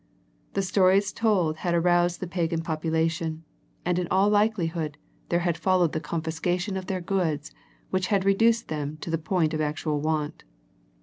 [0.53, 3.43] The stories told had aroused the pagan population,
[3.85, 4.97] and in all likelihood,
[5.29, 7.51] there had followed the confiscation of their goods
[7.91, 10.43] which had reduced them to the point of actual want.